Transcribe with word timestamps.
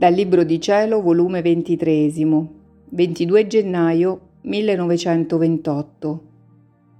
Dal 0.00 0.14
Libro 0.14 0.44
di 0.44 0.58
Cielo, 0.58 1.02
volume 1.02 1.42
23, 1.42 2.10
22 2.88 3.46
gennaio 3.46 4.20
1928. 4.40 6.22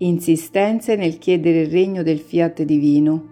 Insistenze 0.01 0.97
nel 0.97 1.17
chiedere 1.17 1.61
il 1.61 1.71
regno 1.71 2.03
del 2.03 2.19
fiat 2.19 2.63
divino. 2.63 3.29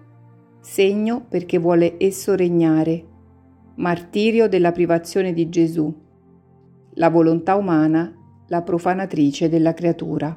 Segno 0.62 1.22
perché 1.28 1.58
vuole 1.58 1.96
esso 1.98 2.34
regnare. 2.34 3.04
Martirio 3.74 4.48
della 4.48 4.72
privazione 4.72 5.34
di 5.34 5.50
Gesù. 5.50 5.94
La 6.94 7.10
volontà 7.10 7.54
umana, 7.54 8.10
la 8.46 8.62
profanatrice 8.62 9.50
della 9.50 9.74
creatura. 9.74 10.34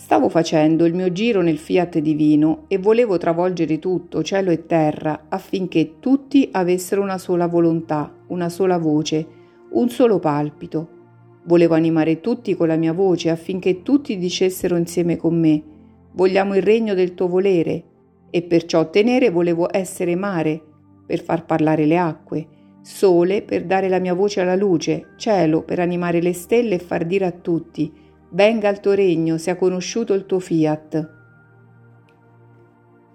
Stavo 0.00 0.28
facendo 0.28 0.84
il 0.84 0.94
mio 0.94 1.10
giro 1.10 1.42
nel 1.42 1.58
fiat 1.58 1.98
divino 1.98 2.66
e 2.68 2.78
volevo 2.78 3.18
travolgere 3.18 3.80
tutto, 3.80 4.22
cielo 4.22 4.52
e 4.52 4.64
terra, 4.64 5.24
affinché 5.28 5.94
tutti 5.98 6.48
avessero 6.52 7.02
una 7.02 7.18
sola 7.18 7.48
volontà, 7.48 8.14
una 8.28 8.48
sola 8.48 8.78
voce, 8.78 9.26
un 9.72 9.88
solo 9.88 10.20
palpito. 10.20 10.88
Volevo 11.46 11.74
animare 11.74 12.20
tutti 12.20 12.54
con 12.54 12.68
la 12.68 12.76
mia 12.76 12.92
voce 12.92 13.28
affinché 13.28 13.82
tutti 13.82 14.16
dicessero 14.16 14.76
insieme 14.76 15.16
con 15.16 15.36
me, 15.36 15.60
vogliamo 16.12 16.54
il 16.54 16.62
regno 16.62 16.94
del 16.94 17.14
tuo 17.14 17.26
volere, 17.26 17.82
e 18.30 18.42
perciò 18.42 18.78
ottenere 18.78 19.30
volevo 19.30 19.66
essere 19.68 20.14
mare, 20.14 20.62
per 21.04 21.24
far 21.24 21.44
parlare 21.44 21.86
le 21.86 21.98
acque, 21.98 22.46
sole 22.82 23.42
per 23.42 23.64
dare 23.64 23.88
la 23.88 23.98
mia 23.98 24.14
voce 24.14 24.42
alla 24.42 24.54
luce, 24.54 25.08
cielo 25.16 25.62
per 25.62 25.80
animare 25.80 26.22
le 26.22 26.34
stelle 26.34 26.76
e 26.76 26.78
far 26.78 27.04
dire 27.04 27.26
a 27.26 27.32
tutti, 27.32 28.06
venga 28.30 28.68
il 28.68 28.80
tuo 28.80 28.92
regno, 28.92 29.38
sia 29.38 29.56
conosciuto 29.56 30.14
il 30.14 30.26
tuo 30.26 30.38
fiat. 30.38 31.16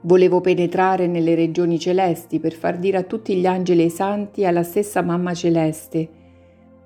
Volevo 0.01 0.41
penetrare 0.41 1.07
nelle 1.07 1.35
regioni 1.35 1.79
celesti 1.79 2.39
per 2.39 2.53
far 2.53 2.77
dire 2.77 2.97
a 2.97 3.03
tutti 3.03 3.35
gli 3.35 3.45
angeli 3.45 3.83
e 3.83 3.85
i 3.85 3.89
santi 3.89 4.41
e 4.41 4.47
alla 4.47 4.63
stessa 4.63 5.01
Mamma 5.01 5.33
Celeste, 5.33 6.21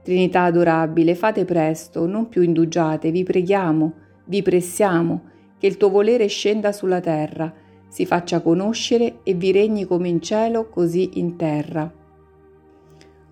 Trinità 0.08 0.44
adorabile, 0.44 1.16
fate 1.16 1.44
presto, 1.44 2.06
non 2.06 2.30
più 2.30 2.42
indugiate, 2.42 3.11
vi 3.11 3.23
preghiamo, 3.23 3.94
vi 4.28 4.41
pressiamo, 4.41 5.23
che 5.58 5.67
il 5.67 5.75
tuo 5.75 5.89
volere 5.89 6.28
scenda 6.28 6.72
sulla 6.72 7.02
terra, 7.02 7.53
si 7.89 8.06
faccia 8.06 8.39
conoscere 8.39 9.19
e 9.23 9.34
vi 9.34 9.52
regni 9.52 9.84
come 9.84 10.08
in 10.08 10.22
cielo, 10.22 10.69
così 10.69 11.19
in 11.19 11.36
terra. 11.36 11.94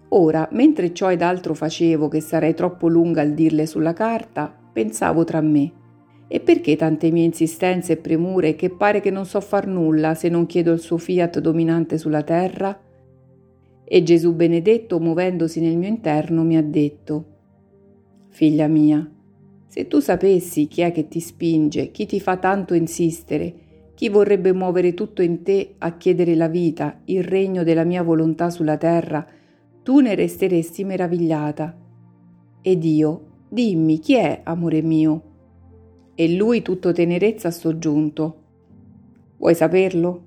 Ora, 0.10 0.50
mentre 0.52 0.94
ciò 0.94 1.10
ed 1.10 1.22
altro 1.22 1.54
facevo, 1.54 2.10
che 2.10 2.20
sarei 2.20 2.54
troppo 2.54 2.90
lunga 2.90 3.22
al 3.22 3.32
dirle 3.32 3.66
sulla 3.66 3.94
carta, 3.94 4.54
pensavo 4.76 5.24
tra 5.24 5.40
me. 5.40 5.72
E 6.28 6.42
perché 6.42 6.76
tante 6.76 7.10
mie 7.12 7.24
insistenze 7.24 7.94
e 7.94 7.98
premure 7.98 8.56
che 8.56 8.70
pare 8.70 9.00
che 9.00 9.10
non 9.10 9.26
so 9.26 9.40
far 9.40 9.68
nulla 9.68 10.16
se 10.16 10.28
non 10.28 10.48
chiedo 10.48 10.74
il 10.74 10.80
suo 10.80 10.98
fiat 10.98 11.40
dominante 11.40 11.98
sulla 11.98 12.24
terra? 12.24 12.78
E 13.86 14.04
Gesù 14.04 14.34
benedetto, 14.34 15.00
muovendosi 15.00 15.62
nel 15.62 15.78
mio 15.78 15.88
interno, 15.88 16.44
mi 16.44 16.58
ha 16.58 16.62
detto, 16.64 17.26
Figlia 18.28 18.68
mia, 18.68 19.10
se 19.66 19.88
tu 19.88 20.02
sapessi 20.02 20.68
chi 20.68 20.82
è 20.82 20.92
che 20.92 21.08
ti 21.08 21.22
spinge, 21.22 21.92
chi 21.92 22.06
ti 22.06 22.20
fa 22.20 22.36
tanto 22.36 22.74
insistere, 22.74 23.54
chi 23.94 24.10
vorrebbe 24.10 24.52
muovere 24.52 24.94
tutto 24.94 25.22
in 25.22 25.42
te 25.42 25.76
a 25.78 25.96
chiedere 25.96 26.36
la 26.36 26.50
vita, 26.50 27.00
il 27.06 27.24
regno 27.24 27.64
della 27.64 27.86
mia 27.86 28.04
volontà 28.04 28.50
sulla 28.50 28.76
terra, 28.76 29.26
tu 29.84 30.02
ne 30.02 30.16
resteresti 30.16 30.84
meravigliata. 30.84 31.78
Ed 32.62 32.84
io, 32.84 33.35
Dimmi 33.48 34.00
chi 34.00 34.16
è, 34.16 34.42
amore 34.44 34.82
mio? 34.82 35.22
E 36.16 36.34
lui 36.34 36.64
tutto 36.64 36.92
tenerezza 36.92 37.50
ha 37.50 37.52
soggiunto. 37.52 38.36
Vuoi 39.38 39.54
saperlo? 39.54 40.24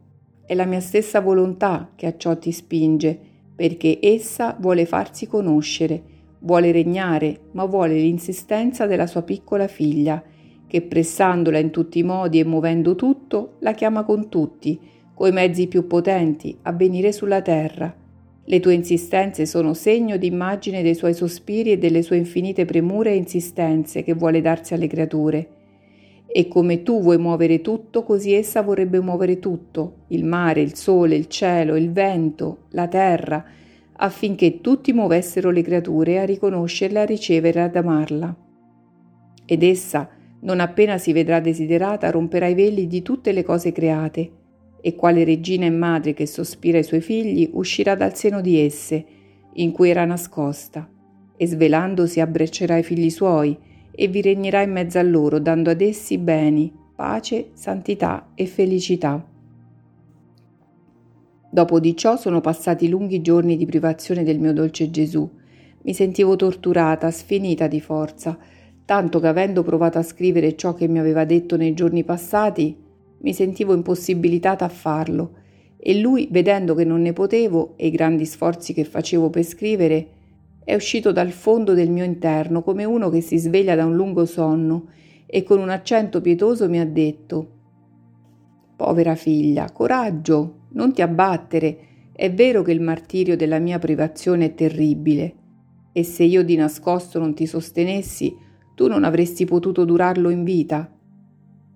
È 0.47 0.55
la 0.55 0.65
mia 0.65 0.79
stessa 0.81 1.21
volontà 1.21 1.91
che 1.97 2.07
a 2.07 2.17
ciò 2.17 2.39
ti 2.39 2.53
spinge, 2.53 3.19
perché 3.57 3.99
essa 4.01 4.57
vuole 4.61 4.87
farsi 4.87 5.27
conoscere, 5.27 6.01
vuole 6.41 6.71
regnare, 6.71 7.41
ma 7.53 7.65
vuole 7.65 7.95
l'insistenza 7.95 8.87
della 8.87 9.09
sua 9.09 9.23
piccola 9.23 9.67
figlia, 9.67 10.23
che 10.67 10.83
pressandola 10.83 11.59
in 11.59 11.71
tutti 11.71 11.99
i 11.99 12.05
modi 12.05 12.39
e 12.39 12.45
muovendo 12.45 12.95
tutto, 12.95 13.57
la 13.59 13.73
chiama 13.73 14.05
con 14.05 14.29
tutti, 14.29 14.79
coi 15.13 15.33
mezzi 15.33 15.67
più 15.67 15.89
potenti, 15.89 16.57
a 16.63 16.73
venire 16.73 17.11
sulla 17.11 17.43
terra 17.43 18.07
le 18.51 18.61
tue 18.61 18.73
insistenze 18.73 19.45
sono 19.45 19.75
segno 19.75 20.17
d'immagine 20.17 20.81
dei 20.81 20.95
suoi 20.95 21.13
sospiri 21.13 21.73
e 21.73 21.77
delle 21.77 22.01
sue 22.01 22.17
infinite 22.17 22.65
premure 22.65 23.11
e 23.11 23.17
insistenze 23.17 24.03
che 24.03 24.15
vuole 24.15 24.41
darsi 24.41 24.73
alle 24.73 24.87
creature. 24.87 25.49
E 26.27 26.49
come 26.49 26.83
tu 26.83 27.03
vuoi 27.03 27.19
muovere 27.19 27.61
tutto, 27.61 28.05
così 28.05 28.33
essa 28.33 28.63
vorrebbe 28.63 29.01
muovere 29.01 29.39
tutto, 29.39 30.05
il 30.09 30.25
mare, 30.25 30.63
il 30.63 30.75
sole, 30.77 31.15
il 31.15 31.27
cielo, 31.27 31.77
il 31.77 31.93
vento, 31.93 32.65
la 32.71 32.89
terra, 32.89 33.45
affinché 33.93 34.63
tutti 34.63 34.95
muovessero 34.95 35.51
le 35.51 35.61
creature 35.61 36.19
a 36.19 36.25
riconoscerla, 36.25 37.03
a 37.03 37.05
ricevere, 37.05 37.61
ad 37.61 37.77
amarla. 37.77 38.35
Ed 39.45 39.63
essa, 39.63 40.09
non 40.41 40.61
appena 40.61 40.97
si 40.97 41.13
vedrà 41.13 41.41
desiderata, 41.41 42.11
romperà 42.11 42.47
i 42.47 42.55
veli 42.55 42.87
di 42.87 43.03
tutte 43.03 43.33
le 43.33 43.43
cose 43.43 43.73
create 43.73 44.37
e 44.89 44.95
quale 44.95 45.23
regina 45.23 45.67
e 45.67 45.71
madre 45.71 46.15
che 46.15 46.25
sospira 46.25 46.79
ai 46.79 46.83
suoi 46.83 47.03
figli 47.03 47.51
uscirà 47.53 47.95
dal 47.95 48.17
seno 48.17 48.41
di 48.41 48.59
esse, 48.59 49.05
in 49.53 49.71
cui 49.71 49.91
era 49.91 50.07
nascosta, 50.07 50.89
e 51.37 51.47
svelandosi 51.47 52.21
abbreccerà 52.21 52.79
i 52.79 52.83
figli 52.83 53.11
suoi 53.11 53.55
e 53.91 54.09
vi 54.09 54.23
regnerà 54.23 54.63
in 54.63 54.73
mezzo 54.73 54.99
a 54.99 55.03
loro, 55.03 55.41
dando 55.41 55.69
ad 55.69 55.83
essi 55.83 56.17
beni, 56.17 56.73
pace, 56.97 57.51
santità 57.53 58.31
e 58.35 58.47
felicità. 58.47 59.23
Dopo 61.51 61.81
di 61.81 61.95
ciò 61.95 62.17
sono 62.17 62.41
passati 62.41 62.89
lunghi 62.89 63.21
giorni 63.21 63.59
di 63.59 63.67
privazione 63.67 64.25
del 64.25 64.39
mio 64.39 64.55
dolce 64.55 64.91
Gesù. 64.91 65.29
Mi 65.83 65.93
sentivo 65.93 66.35
torturata, 66.35 67.11
sfinita 67.11 67.67
di 67.67 67.81
forza, 67.83 68.39
tanto 68.87 69.21
che 69.21 69.27
avendo 69.27 69.63
provato 69.63 69.99
a 69.99 70.03
scrivere 70.03 70.57
ciò 70.57 70.73
che 70.73 70.89
mi 70.89 70.99
aveva 70.99 71.27
detto 71.27 71.59
nei 71.59 71.75
giorni 71.75 72.05
passati, 72.05 72.87
mi 73.19 73.33
sentivo 73.33 73.75
impossibilitata 73.75 74.65
a 74.65 74.69
farlo 74.69 75.33
e 75.77 76.01
lui, 76.01 76.29
vedendo 76.31 76.75
che 76.75 76.85
non 76.85 77.01
ne 77.01 77.13
potevo 77.13 77.75
e 77.77 77.87
i 77.87 77.91
grandi 77.91 78.27
sforzi 78.27 78.73
che 78.73 78.85
facevo 78.85 79.31
per 79.31 79.45
scrivere, 79.45 80.09
è 80.65 80.75
uscito 80.75 81.13
dal 81.13 81.31
fondo 81.31 81.73
del 81.73 81.89
mio 81.89 82.05
interno 82.05 82.63
come 82.63 82.85
uno 82.85 83.09
che 83.09 83.21
si 83.21 83.39
sveglia 83.39 83.75
da 83.75 83.87
un 83.87 83.95
lungo 83.95 84.27
sonno 84.27 84.89
e 85.25 85.43
con 85.43 85.61
un 85.61 85.71
accento 85.71 86.21
pietoso 86.21 86.69
mi 86.69 86.81
ha 86.81 86.87
detto 86.87 87.53
Povera 88.77 89.15
figlia, 89.15 89.71
coraggio, 89.73 90.67
non 90.71 90.93
ti 90.93 91.03
abbattere, 91.03 91.79
è 92.13 92.33
vero 92.33 92.63
che 92.63 92.73
il 92.73 92.81
martirio 92.81 93.37
della 93.37 93.59
mia 93.59 93.79
privazione 93.79 94.47
è 94.47 94.55
terribile, 94.55 95.35
e 95.93 96.05
se 96.05 96.25
io 96.25 96.45
di 96.45 96.55
nascosto 96.55 97.19
non 97.19 97.35
ti 97.35 97.47
sostenessi, 97.47 98.37
tu 98.75 98.87
non 98.87 99.05
avresti 99.05 99.45
potuto 99.45 99.85
durarlo 99.85 100.31
in 100.31 100.45
vita 100.45 100.93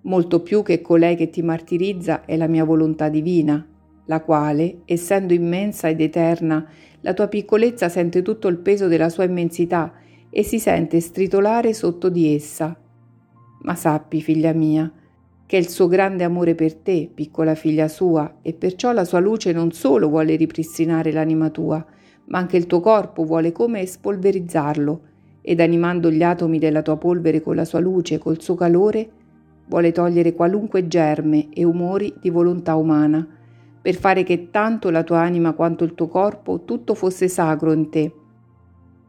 molto 0.02 0.40
più 0.40 0.62
che 0.62 0.80
colei 0.80 1.16
che 1.16 1.30
ti 1.30 1.42
martirizza 1.42 2.24
è 2.24 2.36
la 2.36 2.46
mia 2.46 2.64
volontà 2.64 3.08
divina, 3.08 3.64
la 4.06 4.20
quale, 4.20 4.80
essendo 4.84 5.32
immensa 5.32 5.88
ed 5.88 6.00
eterna, 6.00 6.66
la 7.00 7.14
tua 7.14 7.28
piccolezza 7.28 7.88
sente 7.88 8.22
tutto 8.22 8.48
il 8.48 8.58
peso 8.58 8.88
della 8.88 9.08
sua 9.08 9.24
immensità 9.24 9.92
e 10.30 10.42
si 10.42 10.58
sente 10.58 11.00
stritolare 11.00 11.72
sotto 11.72 12.08
di 12.08 12.34
essa. 12.34 12.76
Ma 13.62 13.74
sappi, 13.74 14.20
figlia 14.20 14.52
mia, 14.52 14.90
che 15.46 15.56
il 15.56 15.68
suo 15.68 15.86
grande 15.86 16.24
amore 16.24 16.54
per 16.54 16.74
te, 16.74 17.10
piccola 17.12 17.54
figlia 17.54 17.86
sua, 17.86 18.38
e 18.42 18.54
perciò 18.54 18.92
la 18.92 19.04
sua 19.04 19.20
luce 19.20 19.52
non 19.52 19.70
solo 19.72 20.08
vuole 20.08 20.34
ripristinare 20.36 21.12
l'anima 21.12 21.50
tua, 21.50 21.84
ma 22.26 22.38
anche 22.38 22.56
il 22.56 22.66
tuo 22.66 22.80
corpo 22.80 23.24
vuole 23.24 23.52
come 23.52 23.84
spolverizzarlo, 23.84 25.00
ed 25.42 25.60
animando 25.60 26.10
gli 26.10 26.22
atomi 26.22 26.58
della 26.58 26.82
tua 26.82 26.96
polvere 26.96 27.40
con 27.40 27.56
la 27.56 27.64
sua 27.64 27.80
luce, 27.80 28.18
col 28.18 28.40
suo 28.40 28.54
calore, 28.54 29.10
vuole 29.66 29.92
togliere 29.92 30.34
qualunque 30.34 30.86
germe 30.86 31.48
e 31.50 31.64
umori 31.64 32.14
di 32.20 32.30
volontà 32.30 32.74
umana, 32.74 33.26
per 33.80 33.94
fare 33.94 34.22
che 34.22 34.50
tanto 34.50 34.90
la 34.90 35.02
tua 35.02 35.20
anima 35.20 35.52
quanto 35.54 35.84
il 35.84 35.94
tuo 35.94 36.08
corpo 36.08 36.64
tutto 36.64 36.94
fosse 36.94 37.28
sacro 37.28 37.72
in 37.72 37.90
te. 37.90 38.14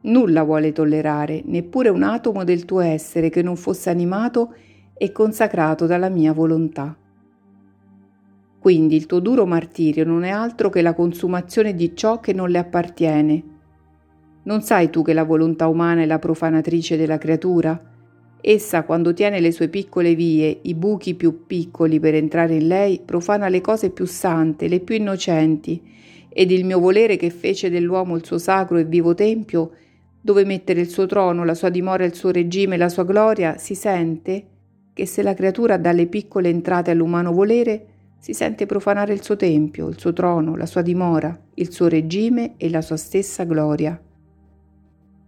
Nulla 0.01 0.43
vuole 0.43 0.71
tollerare, 0.71 1.43
neppure 1.45 1.89
un 1.89 2.03
atomo 2.03 2.43
del 2.43 2.65
tuo 2.65 2.79
essere 2.79 3.29
che 3.29 3.41
non 3.41 3.55
fosse 3.55 3.89
animato 3.89 4.53
e 4.95 5.11
consacrato 5.11 5.85
dalla 5.85 6.09
mia 6.09 6.33
volontà. 6.33 6.97
Quindi 8.59 8.95
il 8.95 9.05
tuo 9.05 9.19
duro 9.19 9.45
martirio 9.45 10.05
non 10.05 10.23
è 10.23 10.29
altro 10.29 10.69
che 10.69 10.81
la 10.81 10.93
consumazione 10.93 11.75
di 11.75 11.95
ciò 11.95 12.19
che 12.19 12.33
non 12.33 12.49
le 12.49 12.57
appartiene. 12.57 13.43
Non 14.43 14.61
sai 14.61 14.89
tu 14.89 15.03
che 15.03 15.13
la 15.13 15.23
volontà 15.23 15.67
umana 15.67 16.01
è 16.01 16.05
la 16.05 16.19
profanatrice 16.19 16.97
della 16.97 17.17
creatura? 17.17 17.92
Essa, 18.45 18.83
quando 18.83 19.13
tiene 19.13 19.39
le 19.39 19.53
sue 19.53 19.69
piccole 19.69 20.15
vie, 20.15 20.59
i 20.63 20.73
buchi 20.73 21.13
più 21.13 21.45
piccoli 21.45 22.01
per 22.01 22.15
entrare 22.15 22.55
in 22.55 22.67
lei, 22.67 22.99
profana 22.99 23.47
le 23.47 23.61
cose 23.61 23.89
più 23.89 24.03
sante, 24.03 24.67
le 24.67 24.81
più 24.81 24.95
innocenti, 24.95 25.81
ed 26.27 26.51
il 26.51 26.65
mio 26.65 26.77
volere 26.77 27.15
che 27.15 27.29
fece 27.29 27.69
dell'uomo 27.69 28.17
il 28.17 28.25
suo 28.25 28.37
sacro 28.37 28.77
e 28.77 28.83
vivo 28.83 29.13
tempio, 29.13 29.71
dove 30.19 30.43
mettere 30.43 30.81
il 30.81 30.89
suo 30.89 31.05
trono, 31.05 31.45
la 31.45 31.53
sua 31.53 31.69
dimora, 31.69 32.03
il 32.03 32.15
suo 32.15 32.31
regime, 32.31 32.75
la 32.75 32.89
sua 32.89 33.05
gloria, 33.05 33.57
si 33.57 33.75
sente 33.75 34.47
che 34.91 35.05
se 35.05 35.23
la 35.23 35.33
creatura 35.33 35.77
dà 35.77 35.93
le 35.93 36.07
piccole 36.07 36.49
entrate 36.49 36.91
all'umano 36.91 37.31
volere, 37.31 37.85
si 38.19 38.33
sente 38.33 38.65
profanare 38.65 39.13
il 39.13 39.23
suo 39.23 39.37
tempio, 39.37 39.87
il 39.87 39.97
suo 39.97 40.11
trono, 40.11 40.57
la 40.57 40.65
sua 40.65 40.81
dimora, 40.81 41.37
il 41.53 41.71
suo 41.71 41.87
regime 41.87 42.55
e 42.57 42.69
la 42.69 42.81
sua 42.81 42.97
stessa 42.97 43.45
gloria. 43.45 43.97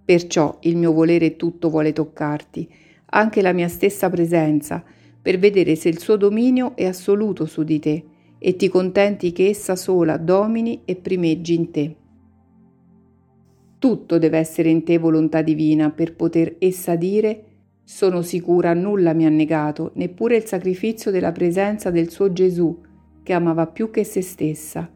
Perciò 0.03 0.57
il 0.63 0.75
mio 0.75 0.91
volere 0.91 1.37
tutto 1.37 1.69
vuole 1.69 1.93
toccarti, 1.93 2.83
anche 3.07 3.41
la 3.41 3.53
mia 3.53 3.67
stessa 3.67 4.09
presenza, 4.09 4.83
per 5.21 5.39
vedere 5.39 5.75
se 5.75 5.89
il 5.89 5.99
suo 5.99 6.15
dominio 6.17 6.75
è 6.75 6.85
assoluto 6.85 7.45
su 7.45 7.63
di 7.63 7.79
te 7.79 8.03
e 8.37 8.55
ti 8.55 8.67
contenti 8.67 9.31
che 9.31 9.49
essa 9.49 9.75
sola 9.75 10.17
domini 10.17 10.81
e 10.85 10.95
primeggi 10.95 11.55
in 11.55 11.71
te. 11.71 11.95
Tutto 13.79 14.17
deve 14.17 14.37
essere 14.37 14.69
in 14.69 14.83
te 14.83 14.97
volontà 14.97 15.41
divina 15.41 15.89
per 15.91 16.15
poter 16.15 16.55
essa 16.59 16.95
dire 16.95 17.43
sono 17.87 18.23
sicura 18.23 18.73
nulla 18.73 19.13
mi 19.13 19.27
ha 19.27 19.29
negato, 19.29 19.91
neppure 19.93 20.37
il 20.37 20.45
sacrificio 20.45 21.11
della 21.11 21.31
presenza 21.31 21.91
del 21.91 22.09
suo 22.09 22.33
Gesù, 22.33 22.75
che 23.21 23.31
amava 23.31 23.67
più 23.67 23.91
che 23.91 24.03
se 24.03 24.23
stessa. 24.23 24.89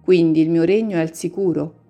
Quindi 0.00 0.40
il 0.40 0.48
mio 0.48 0.62
regno 0.62 0.98
è 0.98 1.00
al 1.00 1.16
sicuro. 1.16 1.80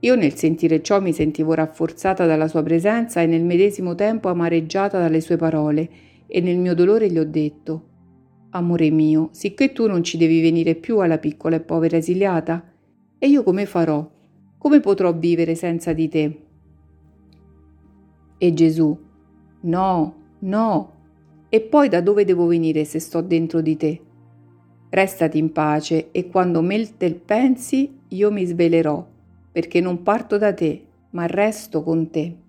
Io 0.00 0.14
nel 0.14 0.34
sentire 0.34 0.80
ciò 0.80 1.00
mi 1.00 1.12
sentivo 1.12 1.54
rafforzata 1.54 2.24
dalla 2.24 2.46
sua 2.46 2.62
presenza 2.62 3.20
e 3.20 3.26
nel 3.26 3.44
medesimo 3.44 3.94
tempo 3.94 4.28
amareggiata 4.28 4.98
dalle 4.98 5.20
sue 5.20 5.36
parole, 5.36 5.88
e 6.26 6.40
nel 6.40 6.58
mio 6.58 6.74
dolore 6.74 7.10
gli 7.10 7.18
ho 7.18 7.24
detto 7.24 7.86
Amore 8.50 8.90
mio, 8.90 9.28
sicché 9.32 9.72
tu 9.72 9.86
non 9.86 10.02
ci 10.02 10.16
devi 10.16 10.40
venire 10.40 10.74
più 10.74 10.98
alla 10.98 11.18
piccola 11.18 11.56
e 11.56 11.60
povera 11.60 11.96
esiliata, 11.96 12.72
e 13.18 13.28
io 13.28 13.42
come 13.42 13.66
farò? 13.66 14.08
Come 14.56 14.80
potrò 14.80 15.12
vivere 15.12 15.54
senza 15.54 15.92
di 15.92 16.08
te? 16.08 16.42
E 18.38 18.54
Gesù, 18.54 18.96
no, 19.62 20.14
no. 20.38 20.92
E 21.48 21.60
poi 21.60 21.88
da 21.88 22.00
dove 22.00 22.24
devo 22.24 22.46
venire 22.46 22.84
se 22.84 23.00
sto 23.00 23.20
dentro 23.20 23.60
di 23.60 23.76
te? 23.76 24.00
Restati 24.90 25.38
in 25.38 25.52
pace 25.52 26.10
e 26.12 26.28
quando 26.28 26.62
me 26.62 26.96
te 26.96 27.12
pensi 27.14 27.98
io 28.08 28.30
mi 28.30 28.44
svelerò, 28.44 29.06
perché 29.58 29.80
non 29.80 30.04
parto 30.04 30.38
da 30.38 30.54
te, 30.54 30.86
ma 31.10 31.26
resto 31.26 31.82
con 31.82 32.10
te. 32.10 32.47